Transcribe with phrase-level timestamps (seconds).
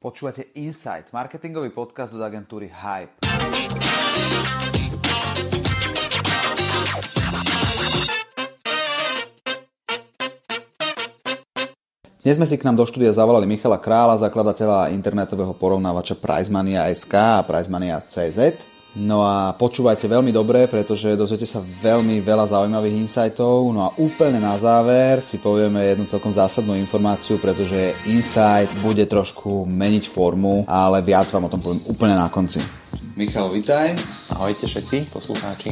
[0.00, 3.20] Počúvate Insight, marketingový podcast od agentúry Hype.
[12.24, 17.44] Dnes sme si k nám do štúdia zavolali Michala Krála, zakladateľa internetového porovnávača PriceMania.sk a
[17.44, 18.69] PriceMania.cz.
[18.90, 23.70] No a počúvajte veľmi dobre, pretože dozviete sa veľmi veľa zaujímavých insightov.
[23.70, 29.62] No a úplne na záver si povieme jednu celkom zásadnú informáciu, pretože insight bude trošku
[29.62, 32.58] meniť formu, ale viac vám o tom poviem úplne na konci.
[33.14, 33.94] Michal, vitaj.
[34.34, 35.70] Ahojte všetci poslucháči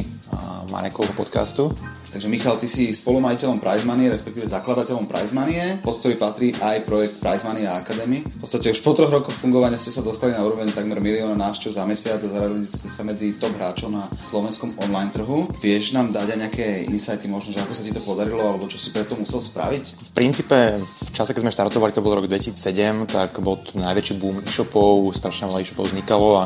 [0.71, 1.75] Marekovho podcastu.
[2.09, 6.89] Takže Michal, ty si spolumajiteľom Prize Money, respektíve zakladateľom Prize Money, pod ktorý patrí aj
[6.89, 8.25] projekt Prize Money Academy.
[8.25, 11.77] V podstate už po troch rokoch fungovania ste sa dostali na úroveň takmer milióna návštev
[11.77, 15.45] za mesiac a zaradili ste sa medzi top hráčov na slovenskom online trhu.
[15.61, 18.81] Vieš nám dať aj nejaké insighty možno, že ako sa ti to podarilo, alebo čo
[18.81, 20.09] si preto musel spraviť?
[20.09, 24.17] V princípe v čase, keď sme štartovali, to bol rok 2007, tak bol to najväčší
[24.17, 26.43] boom e-shopov, strašne veľa e-shopov vznikalo a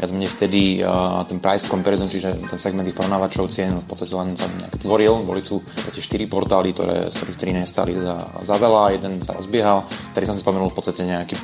[0.00, 4.14] viac menej vtedy uh, ten price comparison, čiže ten segment tých porovnávačov cien v podstate
[4.16, 5.26] len sa nejak tvoril hovoril.
[5.26, 9.18] Boli tu v podstate 4 portály, ktoré, z ktorých 3 nestali teda za veľa, jeden
[9.22, 9.86] sa rozbiehal.
[10.14, 11.36] Vtedy som si spomenul v podstate nejaký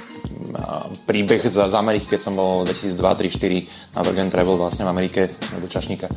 [1.05, 4.85] príbeh z, z Ameriky, keď som bol 2002, 3, 4 na Work and Travel vlastne
[4.89, 6.09] v Amerike, sme do čašníka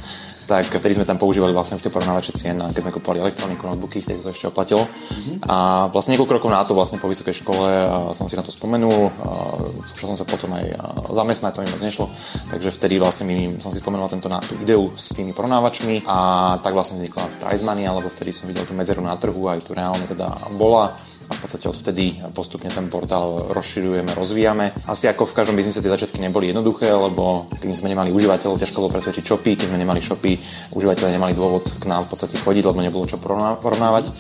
[0.52, 4.04] tak vtedy sme tam používali vlastne už tie porovnávače cien, keď sme kupovali elektroniku, notebooky,
[4.04, 4.84] vtedy to ešte oplatilo.
[4.84, 5.48] Mm-hmm.
[5.48, 7.68] A vlastne niekoľko rokov na to vlastne po vysokej škole
[8.12, 9.08] som si na to spomenul,
[9.88, 10.76] skúšal som sa potom aj
[11.16, 12.06] zamestnať, to mi moc nešlo,
[12.52, 16.18] takže vtedy vlastne mi, som si spomenul tento, na tú ideu s tými porovnávačmi a
[16.60, 19.72] tak vlastne vznikla Price Money, alebo vtedy som videl tú medzeru na trhu, aj tu
[19.72, 20.92] reálne teda bola
[21.32, 24.76] a v podstate odvtedy postupne ten portál rozširujeme, rozvíjame.
[24.84, 28.84] Asi ako v každom biznise tie začiatky neboli jednoduché, lebo keď sme nemali užívateľov, ťažko
[28.84, 30.36] bolo presvedčiť shopy, keď sme nemali shopy,
[30.74, 34.12] užívateľe nemali dôvod k nám v podstate chodiť, lebo nebolo čo porovnávať.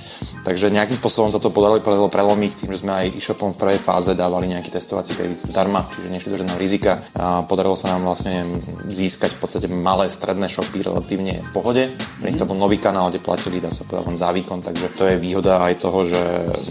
[0.41, 4.11] Takže nejakým spôsobom sa to podarilo, prelomiť tým, že sme aj e-shopom v prvej fáze
[4.17, 6.97] dávali nejaký testovací kredit zdarma, čiže nešli do žiadneho rizika.
[7.13, 8.45] A podarilo sa nám vlastne
[8.89, 11.83] získať v podstate malé stredné shopy relatívne v pohode.
[11.93, 14.87] Pre nich to bol nový kanál, kde platili, dá sa povedať, len za výkon, takže
[14.97, 16.21] to je výhoda aj toho, že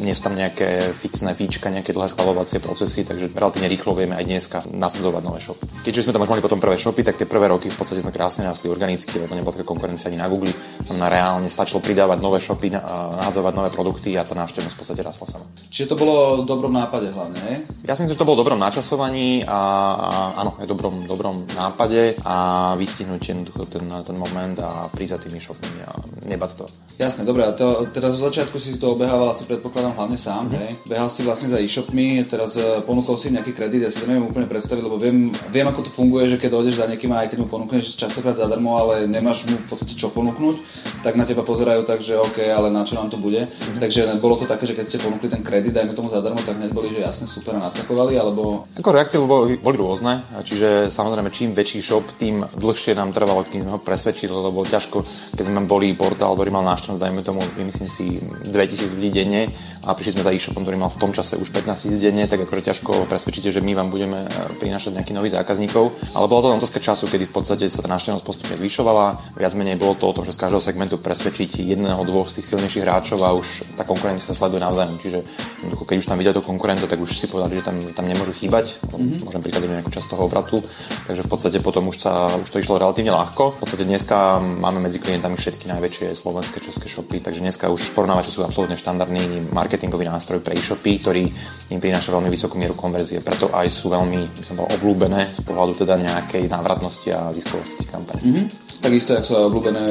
[0.02, 4.24] nie sú tam nejaké fixné fíčka, nejaké dlhé skalovacie procesy, takže relatívne rýchlo vieme aj
[4.26, 5.64] dneska nasadzovať nové shopy.
[5.86, 8.10] Keďže sme tam už mali potom prvé shopy, tak tie prvé roky v podstate sme
[8.10, 10.52] krásne rasli organicky, lebo nebola taká konkurencia ani na Google.
[10.98, 15.26] Na reálne stačilo pridávať nové shopy, nahadzovať nové produkty a tá návštevnosť v podstate rasla
[15.28, 15.46] sama.
[15.68, 17.56] Čiže to bolo v dobrom nápade hlavne, ne?
[17.84, 19.60] Ja si myslím, že to bolo v dobrom načasovaní a,
[20.00, 20.08] a
[20.40, 25.38] áno, je dobrom, dobrom nápade a vystihnúť jednoducho ten, ten moment a prísť za tými
[25.38, 25.92] shopmi a
[26.24, 26.66] nebať to.
[27.00, 30.52] Jasné, dobre, a to, teraz zo začiatku si to obehával asi predpokladám hlavne sám, mm.
[30.52, 30.70] hej?
[30.84, 34.28] Behal si vlastne za e-shopmi, teraz uh, ponúkol si nejaký kredit, ja si to neviem
[34.28, 37.40] úplne predstaviť, lebo viem, viem ako to funguje, že keď dojdeš za niekým aj keď
[37.40, 40.60] mu ponúkneš častokrát zadarmo, ale nemáš mu v podstate čo ponúknuť,
[41.00, 43.48] tak na teba pozerajú tak, že OK, ale na čo nám to bude.
[43.48, 43.80] Mm.
[43.80, 46.76] Takže bolo to také, že keď ste ponúkli ten kredit, dajme tomu zadarmo, tak hneď
[46.76, 48.68] boli, že jasne super a naskakovali, alebo...
[48.76, 53.64] Ako reakcie boli, boli rôzne, čiže samozrejme čím väčší shop, tým dlhšie nám trvalo, kým
[53.64, 55.00] sme ho presvedčili, lebo ťažko,
[55.32, 58.18] keď sme boli portál, ktorý mal návštevnosť, dajme tomu, myslím si,
[58.50, 59.42] 2000 ľudí denne
[59.86, 62.44] a prišli sme za e-shopom, ktorý mal v tom čase už 15 tisíc denne, tak
[62.44, 64.28] akože ťažko presvedčíte, že my vám budeme e,
[64.60, 65.88] prinášať nejakých nových zákazníkov.
[66.12, 69.16] Ale bolo to otázka času, kedy v podstate sa tá návštevnosť postupne zvyšovala.
[69.40, 72.52] Viac menej bolo to o tom, že z každého segmentu presvedčiť jedného, dvoch z tých
[72.52, 75.00] silnejších hráčov a už tá konkurencia sa sleduje navzájom.
[75.00, 75.18] Čiže
[75.64, 78.36] keď už tam vidia to konkurenta, tak už si povedali, že tam, že tam nemôžu
[78.36, 78.84] chýbať.
[78.84, 79.24] Mm-hmm.
[79.24, 80.60] Môžem prikázať nejakú časť toho obratu.
[81.08, 83.56] Takže v podstate potom už, sa, už to išlo relatívne ľahko.
[83.56, 88.32] V podstate dneska máme medzi klientami všetky najväčšie slovenské, české shopy, takže dneska už porovnávače
[88.32, 91.28] sú absolútne štandardný marketingový nástroj pre e-shopy, ktorý
[91.76, 93.20] im prináša veľmi vysokú mieru konverzie.
[93.20, 97.84] Preto aj sú veľmi, by som bol, obľúbené z pohľadu teda nejakej návratnosti a ziskovosti
[97.84, 98.22] tých kampaní.
[98.24, 98.69] Mm-hmm.
[98.80, 99.84] Takisto, ako sú obľúbené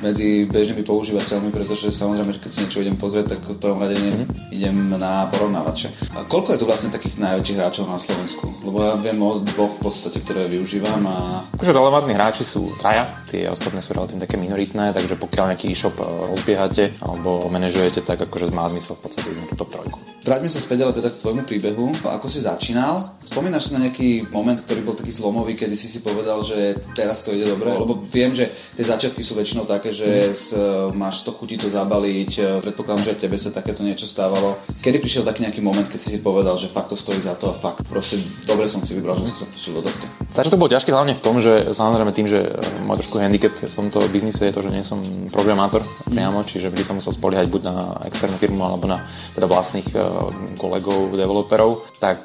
[0.00, 4.56] medzi bežnými používateľmi, pretože samozrejme, keď si niečo idem pozrieť, tak v prvom rade mm-hmm.
[4.56, 5.92] idem na porovnávače.
[6.16, 8.48] A koľko je tu vlastne takých najväčších hráčov na Slovensku?
[8.64, 11.44] Lebo ja viem o dvoch v podstate, ktoré využívam a...
[11.52, 16.00] Takže relevantní hráči sú traja, tie ostatné sú relatívne také minoritné, takže pokiaľ nejaký e-shop
[16.00, 20.09] rozbiehate alebo manažujete, tak akože má zmysel v podstate ísť na túto trojku.
[20.20, 21.96] Vráťme sa späť ale teda k tvojmu príbehu.
[22.04, 23.16] Ako si začínal?
[23.24, 27.24] Spomínaš si na nejaký moment, ktorý bol taký zlomový, kedy si si povedal, že teraz
[27.24, 27.72] to ide dobre?
[27.72, 28.44] Lebo viem, že
[28.76, 30.52] tie začiatky sú väčšinou také, že s,
[30.92, 32.60] máš to chutí to zabaliť.
[32.60, 34.60] Predpokladám, že tebe sa takéto niečo stávalo.
[34.84, 37.48] Kedy prišiel taký nejaký moment, keď si si povedal, že fakt to stojí za to
[37.48, 40.19] a fakt proste dobre som si vybral, že som sa do tohto?
[40.30, 42.46] Začal to bol ťažké hlavne v tom, že samozrejme tým, že
[42.86, 45.02] môj trošku handicap v tomto biznise je to, že nie som
[45.34, 49.02] programátor priamo, čiže vždy som musel spoliehať buď na externú firmu alebo na
[49.34, 50.02] teda vlastných eh,
[50.54, 52.22] kolegov, developerov, tak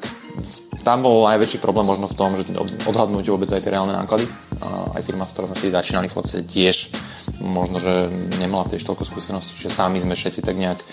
[0.86, 2.46] tam bol najväčší problém možno v tom, že
[2.86, 4.30] odhadnúť vôbec aj tie reálne náklady.
[4.64, 6.94] Aj firma, s ktorou sme začínali v podstate tiež
[7.40, 8.08] možno, že
[8.40, 10.86] nemala tiež toľko skúseností, že sami sme všetci tak nejak e,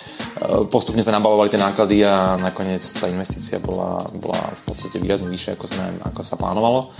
[0.68, 5.56] postupne sa nabalovali tie náklady a nakoniec tá investícia bola, bola v podstate výrazne vyššia,
[5.56, 6.92] ako, sme, ako sa plánovalo.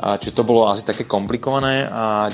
[0.00, 2.32] A, čiže to bolo asi také komplikované a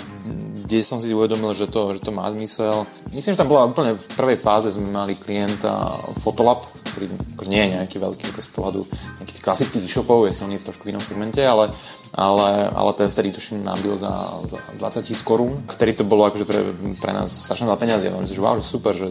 [0.64, 2.88] kde som si uvedomil, že to, že to má zmysel.
[3.12, 5.92] Myslím, že tam bola úplne v prvej fáze sme mali klienta
[6.22, 8.80] Fotolab, ktorý ako nie je nejaký veľký ako z pohľadu
[9.18, 11.74] nejakých tých klasických e-shopov, je silný v trošku inom segmente, ale,
[12.14, 14.14] ale, ale ten vtedy tuším nabil za,
[14.46, 15.58] za 20 tisíc korún.
[15.66, 16.62] Vtedy to bolo akože pre,
[17.02, 18.06] pre nás strašne veľa peniazy.
[18.08, 19.10] A že wow, super, že,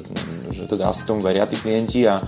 [0.55, 2.23] že teda asi tomu veria tí klienti a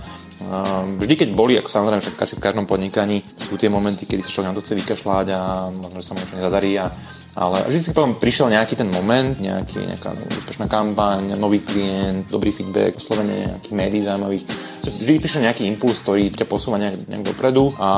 [1.00, 4.30] Vždy, keď boli, ako samozrejme však asi v každom podnikaní, sú tie momenty, kedy sa
[4.30, 5.40] človek na to chce vykašľať a
[5.72, 6.92] možno, že sa mu niečo nezadarí a
[7.36, 12.96] ale vždy potom prišiel nejaký ten moment, nejaký, nejaká úspešná kampaň, nový klient, dobrý feedback,
[12.96, 14.44] oslovenie nejakých médií zaujímavých.
[14.80, 17.90] Vždy prišiel nejaký impuls, ktorý ťa posúva nejak, nejak dopredu a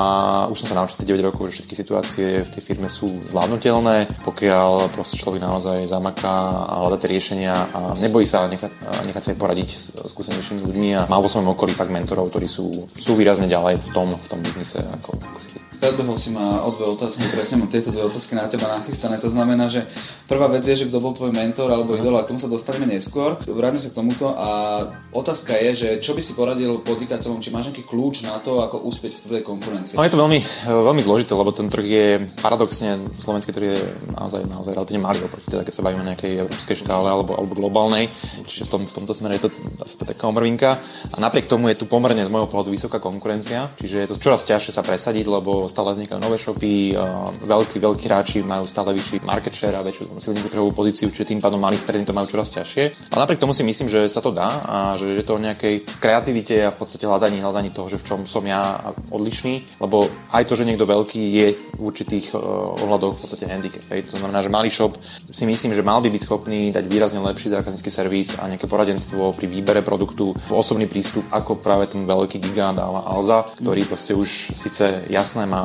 [0.50, 4.90] už som sa naučil 9 rokov, že všetky situácie v tej firme sú zvládnutelné, pokiaľ
[4.90, 8.72] proste človek naozaj zamaká a hľadá tie riešenia a nebojí sa nechať,
[9.06, 12.50] nechať sa aj poradiť s skúsenejšími ľuďmi a má vo svojom okolí fakt mentorov, ktorí
[12.50, 15.67] sú, sú výrazne ďalej v tom, v tom biznise ako, ako si ty.
[15.78, 19.14] Predbehol si ma o dve otázky, presne mám tieto dve otázky na teba nachystané.
[19.22, 19.86] To znamená, že
[20.26, 22.90] prvá vec je, že kto bol tvoj mentor alebo idol, a k tomu sa dostaneme
[22.90, 23.38] neskôr.
[23.46, 24.82] Vráťme sa k tomuto a
[25.14, 28.90] otázka je, že čo by si poradil podnikateľom, či máš nejaký kľúč na to, ako
[28.90, 29.94] úspieť v tvojej konkurencii?
[29.94, 32.06] No je to veľmi, veľmi zložité, lebo ten trh je
[32.42, 33.80] paradoxne, slovenský trh je
[34.18, 37.54] naozaj, naozaj relatívne malý oproti teda, keď sa bavíme o nejakej európskej škále alebo, alebo
[37.54, 38.10] globálnej,
[38.42, 40.74] čiže v, tom, v tomto smere je to asi taká omrvinka.
[41.14, 44.42] A napriek tomu je tu pomerne z môjho pohľadu vysoká konkurencia, čiže je to čoraz
[44.42, 46.96] ťažšie sa presadiť, lebo stále vznikajú nové shopy,
[47.44, 51.40] veľkí, veľkí hráči majú stále vyšší market share a väčšiu silnejšiu trhovú pozíciu, čiže tým
[51.44, 53.12] pádom malí strední to majú čoraz ťažšie.
[53.12, 55.84] Ale napriek tomu si myslím, že sa to dá a že je to o nejakej
[56.00, 58.80] kreativite a v podstate hľadaní, hľadaní toho, že v čom som ja
[59.12, 61.48] odlišný, lebo aj to, že niekto veľký je
[61.78, 62.34] v určitých
[62.82, 63.84] ohľadoch v podstate handicap.
[63.92, 64.10] Hej.
[64.10, 64.96] To znamená, že malý shop
[65.28, 69.34] si myslím, že mal by byť schopný dať výrazne lepší zákaznícky servis a nejaké poradenstvo
[69.34, 75.06] pri výbere produktu, osobný prístup ako práve ten veľký gigant Alza, ktorý proste už síce
[75.10, 75.57] jasné má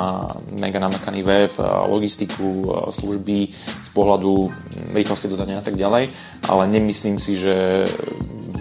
[0.57, 1.53] mega namakaný web,
[1.89, 3.49] logistiku, služby
[3.81, 4.51] z pohľadu
[4.93, 6.09] rýchlosti dodania a tak ďalej,
[6.49, 7.85] ale nemyslím si, že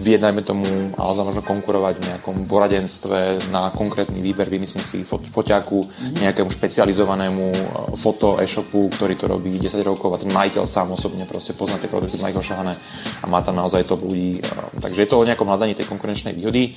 [0.03, 0.67] vie, dajme tomu,
[0.99, 6.21] Alza možno konkurovať v nejakom poradenstve na konkrétny výber, vymyslím si fot, foťaku, mm-hmm.
[6.27, 7.57] nejakému špecializovanému e,
[7.95, 11.87] foto e-shopu, ktorý to robí 10 rokov a ten majiteľ sám osobne proste pozná tie
[11.87, 12.75] produkty, má ich ošahané
[13.23, 14.43] a má tam naozaj top ľudí.
[14.43, 16.75] E, takže je to o nejakom hľadaní tej konkurenčnej výhody.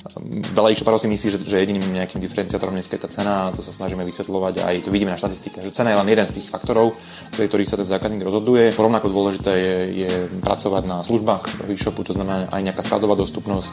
[0.55, 3.59] Veľa e si myslí, že, že jediným nejakým diferenciátorom dneska je tá cena a to
[3.59, 6.47] sa snažíme vysvetľovať aj to vidíme na štatistike, že cena je len jeden z tých
[6.47, 6.95] faktorov,
[7.35, 8.71] pre ktorých sa ten zákazník rozhoduje.
[8.71, 9.75] Rovnako dôležité je,
[10.07, 13.71] je pracovať na službách e-shopu, to znamená aj nejaká skladová dostupnosť,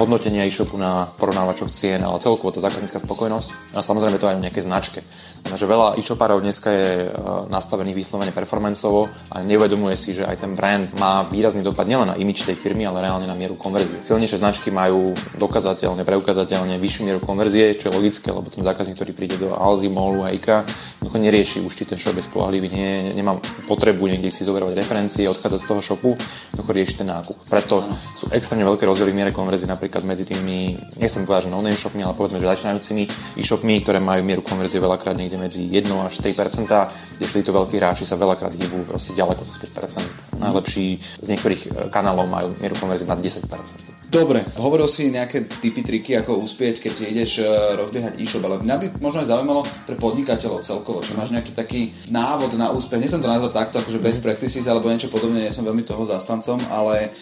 [0.00, 4.44] hodnotenie e-shopu na porovnávačoch cien, ale celkovo tá zákaznícka spokojnosť a samozrejme to aj o
[4.44, 5.00] nejakej značke.
[5.48, 7.08] Že veľa e-shopárov dneska je e,
[7.52, 12.16] nastavený vyslovene performancovo a neuvedomuje si, že aj ten brand má výrazný dopad nielen na
[12.16, 14.00] imič tej firmy, ale reálne na mieru konverzie.
[14.04, 19.12] Silnejšie značky majú dokazateľne, preukazateľne vyššiu mieru konverzie, čo je logické, lebo ten zákazník, ktorý
[19.16, 20.68] príde do Alzy, Molu, Hejka,
[21.00, 25.24] jednoducho nerieši už či ten shop je spolahlivý, nie, nemá potrebu niekde si zoberovať referencie,
[25.32, 26.10] odchádzať z toho shopu,
[26.52, 27.36] jednoducho rieši ten nákup.
[27.48, 27.80] Preto
[28.12, 32.04] sú extrémne veľké rozdiely v miere konverzie napríklad medzi tými, nechcem povedať, že no-name shopmi,
[32.04, 33.02] ale povedzme, že začínajúcimi
[33.40, 36.36] e-shopmi, ktoré majú mieru konverzie veľakrát niekde medzi 1 až 3
[37.18, 41.68] kde títo veľkí hráči sa veľakrát hýbu proste ďaleko cez 5 Najlepší z niektorých e,
[41.90, 43.48] kanálov majú mieru konverzie nad 10%
[44.08, 48.76] Dobre, hovoril si nejaké typy, triky, ako uspieť, keď ideš e, rozbiehať e-shop, ale mňa
[48.80, 53.20] by možno aj zaujímalo pre podnikateľov celkovo, či máš nejaký taký návod na úspech, nechcem
[53.20, 57.12] to nazvať takto, akože best practices alebo niečo podobné, nie som veľmi toho zastancom, ale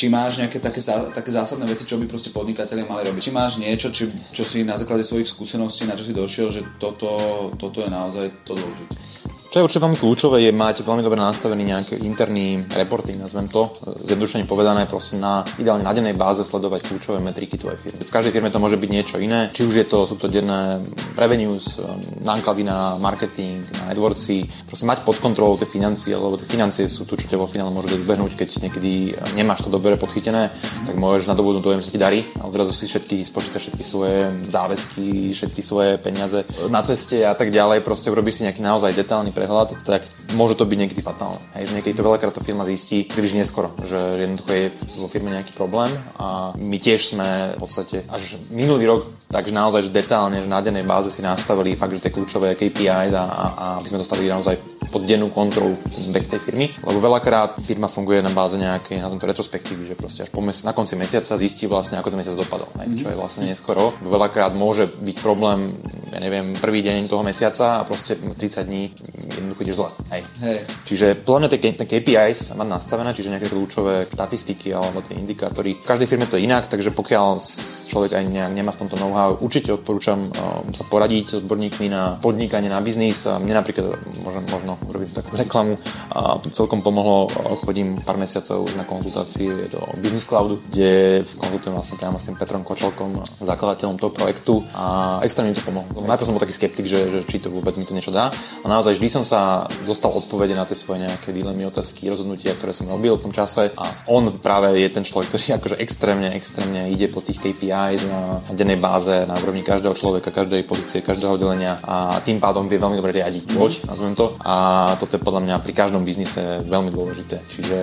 [0.00, 0.80] či máš nejaké také,
[1.12, 3.20] také zásadné veci, čo by proste podnikatelia mali robiť.
[3.20, 6.64] Či máš niečo, či, čo si na základe svojich skúseností, na čo si došiel, že
[6.80, 7.12] toto,
[7.60, 9.09] toto je naozaj to dôležité.
[9.50, 13.66] Čo je určite veľmi kľúčové, je mať veľmi dobre nastavený nejaký interný reporting, nazvem to,
[14.06, 18.06] zjednodušene povedané, prosím, na ideálne na dennej báze sledovať kľúčové metriky tvojej firmy.
[18.06, 20.78] V každej firme to môže byť niečo iné, či už je to, sú to denné
[21.18, 26.46] revenues, um, náklady na marketing, na AdWordsy, prosím, mať pod kontrolou tie financie, lebo tie
[26.46, 30.54] financie sú tu, čo ťa vo finále môže vybehnúť, keď niekedy nemáš to dobre podchytené,
[30.86, 34.30] tak môžeš na dobu dojem, že ti darí a odrazu si všetky spočítaš všetky svoje
[34.46, 39.39] záväzky, všetky svoje peniaze na ceste a tak ďalej, proste urobíš si nejaký naozaj detailný
[39.40, 40.04] prehľad, tak
[40.36, 41.40] môže to byť niekedy fatálne.
[41.56, 44.66] Hej, že niekedy to veľakrát tá firma zistí príliš neskoro, že jednoducho je
[45.00, 45.88] vo firme nejaký problém
[46.20, 50.58] a my tiež sme v podstate až minulý rok takže naozaj že detálne, že na
[50.58, 54.26] dennej báze si nastavili fakt, že tie kľúčové KPIs a, a, a aby sme dostali
[54.26, 54.58] naozaj
[54.90, 55.78] pod dennú kontrolu
[56.10, 56.66] back tej firmy.
[56.82, 60.66] Lebo veľakrát firma funguje na báze nejakej, nazvem to retrospektívy, že proste až po mes-
[60.66, 62.98] na konci mesiaca zistí vlastne, ako ten mesiac dopadol, mm-hmm.
[62.98, 63.94] čo je vlastne neskoro.
[64.02, 65.70] Veľakrát môže byť problém
[66.10, 68.90] ja neviem, prvý deň toho mesiaca a proste 30 dní
[69.30, 69.90] jednoducho ideš zle.
[70.10, 70.22] Hej.
[70.42, 70.58] Hej.
[70.84, 75.78] Čiže podľa mňa tie KPIs mať nastavené, čiže nejaké kľúčové štatistiky alebo tie indikátory.
[75.78, 77.38] V každej firme to je inak, takže pokiaľ
[77.86, 82.18] človek aj nejak nemá v tomto know-how, určite odporúčam uh, sa poradiť s odborníkmi na
[82.18, 83.24] podnikanie, na biznis.
[83.26, 83.94] Mne napríklad,
[84.26, 85.78] možno, možno urobím takú reklamu,
[86.10, 87.30] a celkom pomohlo,
[87.62, 92.66] chodím pár mesiacov na konzultácie do Business Cloudu, kde konzultujem vlastne priamo s tým Petrom
[92.66, 95.99] Kočelkom, zakladateľom toho projektu a extrémne to pomohlo.
[96.06, 98.32] Najprv som bol taký skeptik, že, že či to vôbec mi to niečo dá.
[98.62, 102.72] A naozaj vždy som sa dostal odpovede na tie svoje nejaké dilemy, otázky, rozhodnutia, ktoré
[102.76, 103.72] som robil v tom čase.
[103.76, 108.40] A on práve je ten človek, ktorý akože extrémne, extrémne ide po tých KPIs na,
[108.54, 112.96] dennej báze, na úrovni každého človeka, každej pozície, každého oddelenia a tým pádom vie veľmi
[112.98, 114.36] dobre riadiť loď, nazvem to.
[114.44, 117.40] A toto je podľa mňa pri každom biznise veľmi dôležité.
[117.48, 117.76] Čiže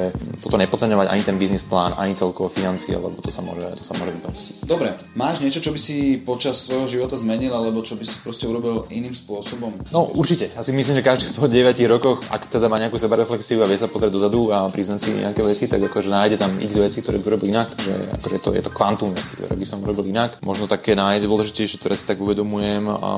[0.48, 4.00] toto nepodceňovať ani ten biznis plán, ani celkovo financie, lebo to sa môže, to sa
[4.00, 4.63] môže vykomstiť.
[4.63, 8.48] Dobre, máš niečo, čo by si počas svojho života zmenil, alebo čo by si proste
[8.48, 9.75] urobil iným spôsobom?
[9.92, 10.48] No určite.
[10.56, 13.75] Ja si myslím, že každý po 9 rokoch, ak teda má nejakú sebareflexiu a vie
[13.75, 17.20] sa pozrieť dozadu a priznať si nejaké veci, tak akože nájde tam x veci, ktoré
[17.20, 17.68] by robil inak.
[17.75, 20.39] Takže akože to, je to kvantum veci, ktoré by som robil inak.
[20.48, 22.88] Možno také najdôležitejšie, ktoré si tak uvedomujem.
[22.88, 23.10] A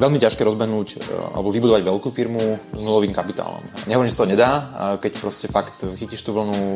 [0.00, 0.98] veľmi ťažké rozbehnúť e,
[1.36, 2.40] alebo vybudovať veľkú firmu
[2.72, 3.60] s nulovým kapitálom.
[3.84, 4.50] Nehovorím, že to nedá,
[4.96, 6.69] keď proste fakt chytíš tú vlnu,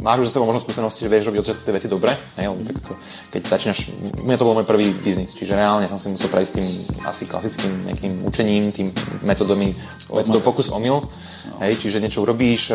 [0.00, 2.14] máš už za sebou možno skúsenosti, že vieš robiť od tie veci dobre.
[2.38, 2.48] Ne?
[2.64, 2.92] tak ako,
[3.32, 3.78] keď začínaš,
[4.24, 6.66] mňa to bol môj prvý biznis, čiže reálne som si musel prejsť tým
[7.04, 8.88] asi klasickým nejakým učením, tým
[9.24, 9.74] metodami,
[10.10, 11.00] metodou pokus omyl.
[11.48, 11.64] No.
[11.64, 12.70] Hej, čiže niečo urobíš,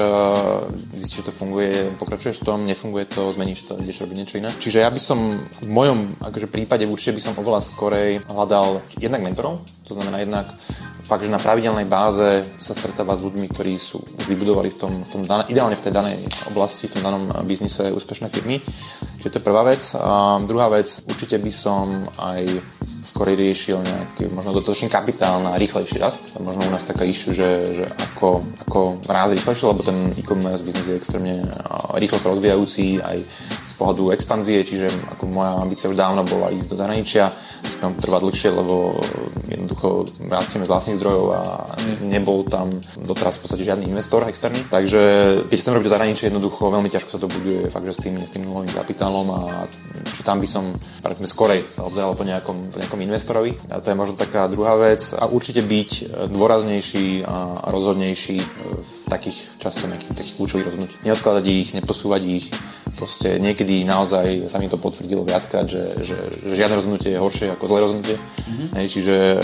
[0.97, 4.49] zistíš, že to funguje, pokračuješ v tom, nefunguje to, zmeníš to, ideš robiť niečo iné.
[4.49, 9.21] Čiže ja by som v mojom akože, prípade určite by som oveľa skorej hľadal jednak
[9.21, 10.47] mentorov, to znamená jednak
[11.03, 14.91] fakt, že na pravidelnej báze sa stretáva s ľuďmi, ktorí sú už vybudovali v tom,
[15.03, 16.17] v tom dané, ideálne v tej danej
[16.47, 18.63] oblasti, v tom danom biznise úspešné firmy.
[19.19, 19.83] Čiže to je prvá vec.
[19.99, 22.43] A druhá vec, určite by som aj
[23.03, 26.39] skôr riešil nejaký možno dotočný kapitál na rýchlejší rast.
[26.39, 28.79] Možno u nás taká issue, že, že ako, ako
[29.11, 31.43] raz rýchlejšie, lebo ten e-commerce biznis je extrémne
[31.99, 33.17] rýchlo sa rozvíjajúci aj
[33.61, 37.29] z pohľadu expanzie, čiže ako moja ambícia už dávno bola ísť do zahraničia,
[37.63, 38.97] už nám trvá dlhšie, lebo
[39.51, 41.41] jednoducho rastieme z vlastných zdrojov a
[42.01, 44.63] nebol tam doteraz v podstate žiadny investor externý.
[44.71, 45.01] Takže
[45.51, 48.15] keď chcem robiť do zahraničia, jednoducho veľmi ťažko sa to buduje fakt, že s tým,
[48.17, 49.39] s tým nulovým kapitálom a
[50.13, 50.65] či tam by som
[51.23, 53.57] skorej sa obzeral po nejakom, po nejakom nejakom investorovi.
[53.73, 55.01] A to je možno taká druhá vec.
[55.17, 55.89] A určite byť
[56.29, 60.95] dôraznejší a rozhodnejší v takých často nejakých takých kľúčových rozhodnutí.
[61.01, 62.45] Neodkladať ich, neposúvať ich.
[62.93, 66.13] Proste niekedy naozaj sa mi to potvrdilo viackrát, že, že,
[66.45, 68.15] že žiadne rozhodnutie je horšie ako zlé rozhodnutie.
[68.21, 68.67] Mm-hmm.
[68.77, 69.39] Hej, čiže e,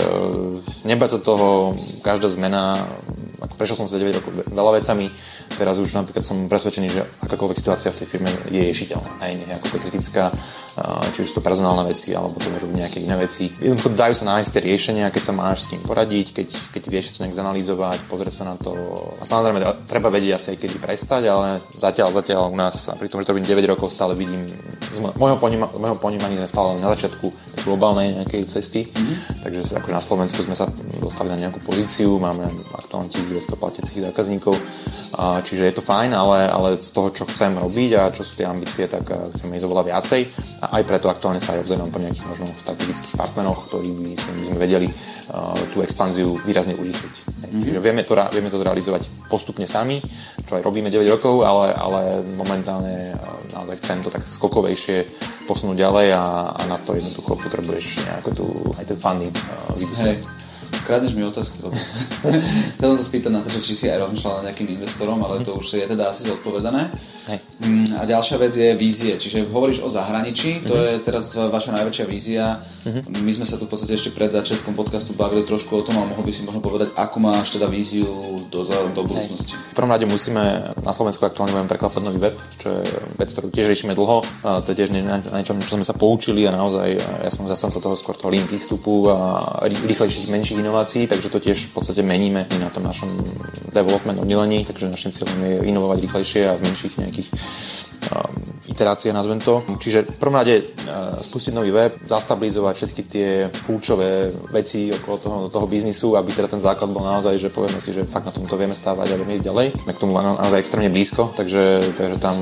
[0.86, 2.78] nebať sa toho, každá zmena,
[3.42, 5.10] ako prešiel som sa 9 rokov veľa vecami,
[5.58, 9.10] teraz už napríklad som presvedčený, že akákoľvek situácia v tej firme je riešiteľná.
[9.18, 10.30] Aj nie je ako kritická,
[11.12, 13.52] či už to personálne veci, alebo to môžu byť nejaké iné veci.
[13.60, 17.06] Jednoducho dajú sa nájsť tie riešenia, keď sa máš s tým poradiť, keď, keď vieš
[17.16, 18.72] to nejak zanalýzovať, pozrieť sa na to.
[19.20, 23.20] A samozrejme, treba vedieť asi aj kedy prestať, ale zatiaľ, zatiaľ u nás, pri tom,
[23.20, 24.44] že to robím 9 rokov, stále vidím,
[24.90, 27.30] z môjho, poníma, môjho ponímania sme stále na začiatku
[27.62, 29.44] globálnej nejakej cesty, mm-hmm.
[29.44, 30.66] takže akože na Slovensku sme sa
[31.00, 34.54] dostali na nejakú pozíciu, máme aktuálne 1200 platecích zákazníkov,
[35.42, 38.46] čiže je to fajn, ale, ale z toho, čo chcem robiť a čo sú tie
[38.46, 40.22] ambície, tak chcem ísť oveľa viacej
[40.60, 44.12] a aj preto aktuálne sa aj obzerám po nejakých možno strategických partneroch, ktorí by
[44.44, 47.14] sme vedeli uh, tú expanziu výrazne urýchliť.
[47.16, 47.62] Mm-hmm.
[47.64, 50.04] Čiže vieme to, vieme to zrealizovať postupne sami,
[50.44, 52.00] čo aj robíme 9 rokov, ale, ale
[52.36, 55.08] momentálne uh, naozaj chcem to tak skokovejšie
[55.48, 59.72] posunúť ďalej a, a na to jednoducho potrebuješ nejako tu, aj ten funding uh,
[60.90, 61.78] Kradneš mi otázky, lebo
[62.74, 65.38] chcel som sa spýtať na to, že či si aj rozmýšľal na nejakým investorom, ale
[65.46, 66.82] to už je teda asi zodpovedané.
[67.30, 67.38] Hej.
[67.62, 70.98] Mm, a ďalšia vec je vízie, čiže hovoríš o zahraničí, to uh-huh.
[70.98, 72.58] je teraz vaša najväčšia vízia.
[72.58, 73.22] Uh-huh.
[73.22, 76.10] My sme sa tu v podstate ešte pred začiatkom podcastu bavili trošku o tom, ale
[76.10, 78.10] mohol by si možno povedať, ako máš teda víziu
[78.50, 79.54] do, do budúcnosti.
[79.54, 79.72] Hej.
[79.72, 82.82] V prvom rade musíme na Slovensku aktuálne budeme preklapať nový web, čo je
[83.16, 84.26] vec, ktorú tiež riešime dlho.
[84.42, 87.78] A to je tiež na niečom, čo sme sa poučili a naozaj ja som zastanca
[87.78, 89.40] toho skôr toho lean prístupu a
[89.70, 93.08] rýchlejších, menších inovácií, takže to tiež v podstate meníme na tom našom
[93.70, 97.28] development oddelení, takže našim cieľom je inovovať rýchlejšie a v menších nejakých
[98.10, 98.49] um,
[98.80, 99.60] iterácie, nazvem to.
[99.76, 103.28] Čiže v prvom rade uh, spustiť nový web, zastabilizovať všetky tie
[103.68, 107.92] kľúčové veci okolo toho, toho biznisu, aby teda ten základ bol naozaj, že povieme si,
[107.92, 109.66] že fakt na tomto vieme stávať a vieme ísť ďalej.
[109.84, 112.40] Sme k tomu naozaj extrémne blízko, takže, takže tam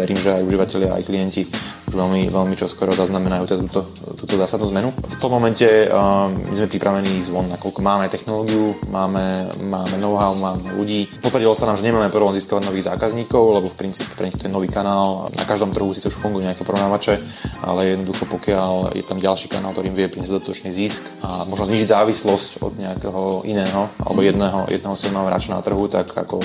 [0.00, 1.44] verím, že aj užívateľia, aj klienti
[1.90, 3.80] veľmi, veľmi čoskoro zaznamenajú teda túto,
[4.16, 4.88] túto zásadnú zmenu.
[4.90, 10.74] V tom momente uh, my sme pripravení zvon, nakoľko máme technológiu, máme, máme know-how, máme
[10.74, 11.06] ľudí.
[11.22, 14.46] Potvrdilo sa nám, že nemáme problém získavať nových zákazníkov, lebo v princípe pre nich to
[14.46, 15.30] je nový kanál.
[15.34, 17.18] Na každom trhu si už fungujú nejaké porovnávače,
[17.62, 21.88] ale jednoducho pokiaľ je tam ďalší kanál, ktorým vie priniesť dodatočný zisk a možno znižiť
[21.90, 26.42] závislosť od nejakého iného alebo jedného, jedného silného hráča na trhu, tak ako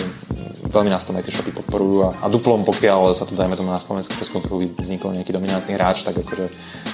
[0.72, 3.70] veľmi nás to aj tie shopy podporujú a, a duplom, pokiaľ sa tu dajme tomu
[3.70, 6.48] na Slovensku českom trhu vznikol nejaký dominantný hráč, tak akože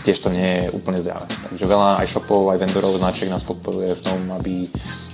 [0.03, 1.29] tiež to nie je úplne zdravé.
[1.29, 4.65] Takže veľa aj shopov, aj vendorov, značiek nás podporuje v tom, aby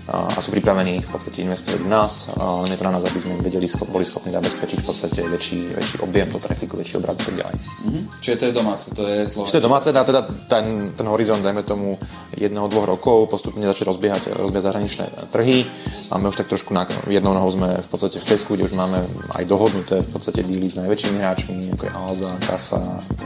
[0.04, 3.40] a sú pripravení v podstate investovať v nás, len je to na nás, aby sme
[3.40, 7.36] vedeli, boli schopní zabezpečiť v podstate väčší, väčší objem toho trafiku, väčší obrad a tak
[7.40, 7.56] ďalej.
[7.56, 8.04] Mm-hmm.
[8.20, 9.48] Čiže to je domáce, to je Slovensko.
[9.48, 11.96] Čiže to je domáce, a teda ten, ten horizont, dajme tomu
[12.36, 15.64] jedného, dvoch rokov, postupne začať rozbiehať, rozbiehať zahraničné trhy.
[16.12, 19.02] Máme už tak trošku na jednou nohou sme v podstate v Česku, kde už máme
[19.36, 22.82] aj dohodnuté v podstate díly s najväčšími hráčmi, ako je Alza, Kasa,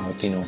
[0.08, 0.44] Notino,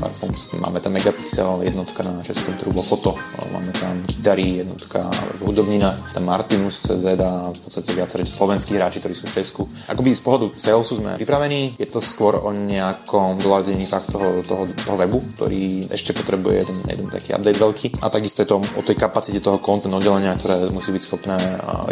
[0.00, 0.52] Parfums.
[0.58, 3.14] Máme tam Megapixel, jednotka na českom trhu foto,
[3.54, 5.10] máme tam Kitary, jednotka
[5.44, 9.62] Janina, tam Martinus CZ a v podstate viaceré slovenskí hráči, ktorí sú v Česku.
[9.86, 14.66] Akoby z pohľadu salesu sme pripravení, je to skôr o nejakom doladení fakt toho, toho,
[14.66, 18.82] toho webu, ktorý ešte potrebuje jeden, jeden taký update veľký a takisto je to o
[18.82, 21.36] tej kapacite toho content oddelenia, ktoré musí byť schopné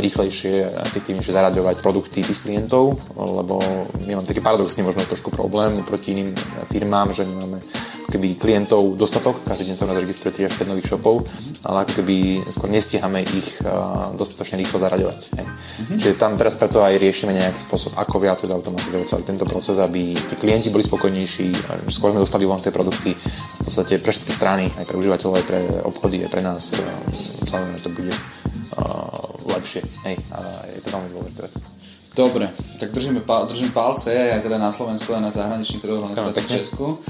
[0.01, 3.61] rýchlejšie efektívnejšie zaraďovať produkty tých klientov, lebo
[4.09, 6.33] my máme taký paradoxný možno trošku problém proti iným
[6.73, 7.61] firmám, že nemáme
[8.13, 11.25] keby klientov dostatok, každý deň sa u nás registruje 3 až 5 nových shopov,
[11.65, 13.57] ale ako keby skôr nestihame ich
[14.21, 15.21] dostatočne rýchlo zaraďovať.
[15.33, 15.97] Mm-hmm.
[15.97, 20.13] Čiže tam teraz preto aj riešime nejaký spôsob, ako viacej zautomatizovať celý tento proces, aby
[20.13, 24.69] tí klienti boli spokojnejší, skôr sme dostali von tie produkty v podstate pre všetky strany,
[24.77, 26.77] aj pre užívateľov, aj pre obchody, aj pre nás.
[27.49, 28.13] Samozrejme to bude
[29.57, 29.81] lepšie.
[30.05, 30.21] Hej.
[30.37, 31.57] A je to veľmi dôležitá vec.
[32.13, 32.45] Dobre,
[32.77, 37.01] tak držíme, držím palce aj teda na Slovensku, aj na zahraničných trhoch, na v Česku.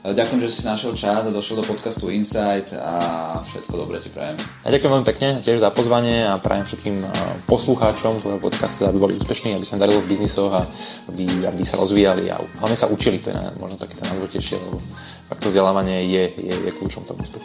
[0.00, 4.32] Ďakujem, že si našiel čas a došiel do podcastu Insight a všetko dobré ti prajem.
[4.64, 7.04] A ďakujem veľmi pekne tiež za pozvanie a prajem všetkým
[7.44, 10.64] poslucháčom tvojho podcastu, aby boli úspešní, aby sa darilo v biznisoch a
[11.12, 14.80] aby, aby sa rozvíjali a hlavne sa učili, to je možno také to najdôležitejšie, lebo
[15.28, 17.44] fakt to vzdelávanie je, je, je kľúčom tomu úspechu.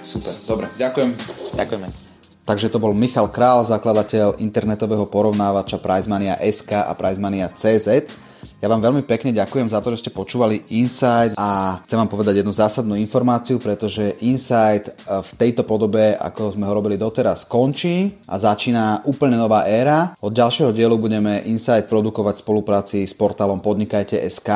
[0.00, 1.12] Super, dobre, ďakujem.
[1.60, 2.11] Ďakujeme.
[2.42, 8.10] Takže to bol Michal Král, zakladateľ internetového porovnávača Prizmania SK a Prizmania CZ.
[8.58, 12.42] Ja vám veľmi pekne ďakujem za to, že ste počúvali Insight a chcem vám povedať
[12.42, 18.22] jednu zásadnú informáciu, pretože Insight e, v tejto podobe, ako sme ho robili doteraz, končí
[18.26, 20.14] a začína úplne nová éra.
[20.18, 24.50] Od ďalšieho dielu budeme Insight produkovať v spolupráci s portálom Podnikajte.sk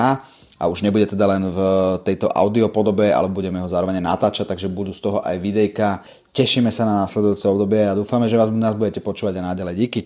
[0.57, 1.59] a už nebude teda len v
[2.01, 6.01] tejto audio podobe, ale budeme ho zároveň natáčať, takže budú z toho aj videjka.
[6.37, 9.75] Tešíme sa na následujúce obdobie a dúfame, že vás nás budete počúvať aj naďalej.
[9.89, 10.01] Díky.